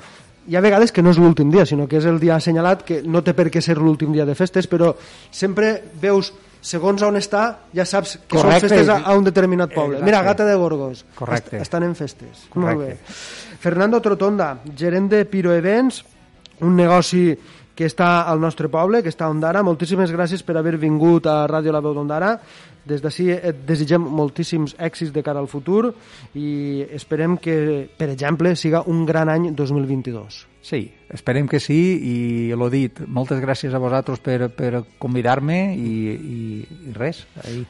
Hi 0.46 0.56
ha 0.56 0.60
vegades 0.60 0.92
que 0.92 1.02
no 1.02 1.10
és 1.10 1.18
l'últim 1.18 1.50
dia, 1.50 1.64
sinó 1.66 1.88
que 1.88 1.96
és 1.96 2.04
el 2.04 2.20
dia 2.20 2.36
assenyalat, 2.36 2.84
que 2.84 3.02
no 3.02 3.22
té 3.22 3.32
per 3.34 3.50
què 3.50 3.60
ser 3.60 3.78
l'últim 3.78 4.12
dia 4.12 4.24
de 4.24 4.34
festes, 4.34 4.68
però 4.68 4.94
sempre 5.30 5.82
veus 6.00 6.32
segons 6.64 7.02
on 7.02 7.16
està, 7.16 7.58
ja 7.76 7.84
saps 7.84 8.18
que 8.24 8.38
Correcte. 8.38 8.68
són 8.68 8.68
festes 8.68 8.88
a, 8.88 8.98
a 9.04 9.16
un 9.16 9.24
determinat 9.24 9.72
poble. 9.74 9.98
Exacte. 9.98 10.04
Mira, 10.04 10.22
Gata 10.22 10.46
de 10.48 10.54
Gorgos, 10.54 11.04
Correcte. 11.14 11.56
Est 11.56 11.62
estan 11.62 11.82
en 11.82 11.94
festes. 11.94 12.46
Correcte. 12.48 12.76
Molt 12.76 12.88
bé. 12.88 13.58
Fernando 13.60 14.00
Trotonda, 14.00 14.58
gerent 14.76 15.10
de 15.12 15.24
Piro 15.28 15.52
Events, 15.52 16.04
un 16.60 16.76
negoci 16.76 17.26
que 17.74 17.88
està 17.88 18.24
al 18.30 18.40
nostre 18.40 18.70
poble, 18.70 19.02
que 19.02 19.10
està 19.10 19.26
a 19.26 19.32
Ondara. 19.34 19.64
Moltíssimes 19.66 20.12
gràcies 20.14 20.44
per 20.46 20.56
haver 20.58 20.76
vingut 20.78 21.26
a 21.26 21.44
Ràdio 21.50 21.74
La 21.74 21.82
Veu 21.84 21.94
d'Ondara. 21.96 22.36
Des 22.84 23.00
d'ací 23.00 23.30
et 23.32 23.62
desitgem 23.66 24.02
moltíssims 24.04 24.76
èxits 24.78 25.12
de 25.14 25.22
cara 25.24 25.40
al 25.40 25.48
futur 25.48 25.94
i 26.36 26.84
esperem 26.92 27.38
que, 27.40 27.88
per 27.96 28.10
exemple, 28.12 28.54
siga 28.60 28.84
un 28.86 29.06
gran 29.08 29.32
any 29.32 29.50
2022. 29.56 30.44
Sí, 30.64 30.86
esperem 31.12 31.48
que 31.48 31.60
sí 31.60 31.80
i 32.08 32.16
l'ho 32.56 32.68
dit, 32.72 33.00
moltes 33.08 33.40
gràcies 33.40 33.74
a 33.74 33.80
vosaltres 33.80 34.20
per, 34.24 34.50
per 34.52 34.84
convidar-me 35.00 35.58
i, 35.76 35.94
i, 36.14 36.40
i 36.90 36.96
res, 36.96 37.24
ahí. 37.44 37.64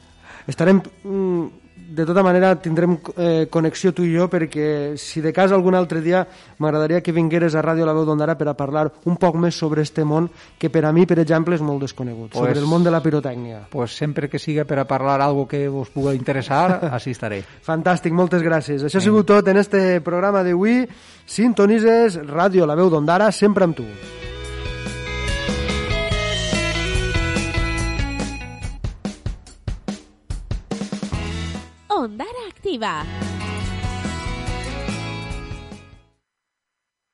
Estarem 0.51 0.83
mm, 0.83 1.64
de 1.75 2.05
tota 2.05 2.23
manera 2.23 2.55
tindrem 2.55 2.97
eh, 3.17 3.47
connexió 3.51 3.91
tu 3.93 4.03
i 4.03 4.13
jo 4.15 4.27
perquè 4.31 4.95
si 4.99 5.21
de 5.21 5.31
cas 5.35 5.51
algun 5.51 5.75
altre 5.75 6.01
dia 6.01 6.25
m'agradaria 6.59 7.01
que 7.03 7.13
vingueres 7.15 7.55
a 7.55 7.63
Ràdio 7.63 7.85
La 7.85 7.93
Veu 7.93 8.05
d'Ondara 8.07 8.37
per 8.39 8.47
a 8.47 8.55
parlar 8.55 8.87
un 9.05 9.19
poc 9.19 9.35
més 9.35 9.55
sobre 9.55 9.83
este 9.83 10.03
món 10.07 10.29
que 10.57 10.69
per 10.69 10.85
a 10.85 10.91
mi, 10.95 11.05
per 11.05 11.19
exemple, 11.19 11.55
és 11.55 11.63
molt 11.63 11.83
desconegut, 11.83 12.31
pues, 12.31 12.39
sobre 12.39 12.59
el 12.59 12.67
món 12.67 12.83
de 12.83 12.91
la 12.91 13.01
pirotècnia. 13.03 13.65
Pues 13.71 13.95
sempre 13.95 14.29
que 14.29 14.39
siga 14.39 14.65
per 14.65 14.79
a 14.79 14.87
parlar 14.87 15.21
algo 15.21 15.47
que 15.47 15.67
us 15.69 15.91
pugui 15.93 16.15
interessar, 16.15 16.79
així 16.95 17.15
estaré. 17.15 17.43
Fantàstic, 17.65 18.15
moltes 18.15 18.43
gràcies. 18.43 18.83
Això 18.83 18.99
ha 18.99 19.07
sigut 19.07 19.27
tot 19.27 19.47
en 19.51 19.59
este 19.61 20.01
programa 20.01 20.43
d'avui. 20.43 20.85
Sintonises 21.25 22.19
Ràdio 22.23 22.65
La 22.65 22.75
Veu 22.75 22.89
d'Ondara, 22.89 23.31
sempre 23.31 23.67
amb 23.67 23.75
tu. 23.77 23.87
Activa. 32.65 33.34